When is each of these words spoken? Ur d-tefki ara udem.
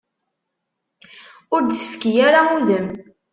Ur 1.53 1.61
d-tefki 1.63 2.11
ara 2.27 2.41
udem. 2.57 2.87